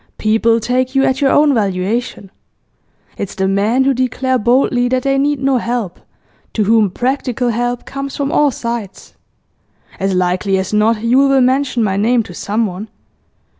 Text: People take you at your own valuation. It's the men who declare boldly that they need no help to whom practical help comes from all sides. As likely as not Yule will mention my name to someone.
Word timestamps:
People 0.17 0.59
take 0.59 0.95
you 0.95 1.03
at 1.03 1.21
your 1.21 1.29
own 1.29 1.53
valuation. 1.53 2.31
It's 3.19 3.35
the 3.35 3.47
men 3.47 3.83
who 3.83 3.93
declare 3.93 4.39
boldly 4.39 4.87
that 4.87 5.03
they 5.03 5.19
need 5.19 5.39
no 5.39 5.59
help 5.59 5.99
to 6.53 6.63
whom 6.63 6.89
practical 6.89 7.49
help 7.49 7.85
comes 7.85 8.17
from 8.17 8.31
all 8.31 8.49
sides. 8.49 9.13
As 9.99 10.15
likely 10.15 10.57
as 10.57 10.73
not 10.73 11.03
Yule 11.03 11.29
will 11.29 11.41
mention 11.41 11.83
my 11.83 11.97
name 11.97 12.23
to 12.23 12.33
someone. 12.33 12.89